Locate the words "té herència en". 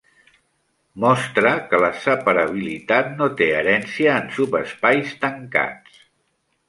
3.43-4.33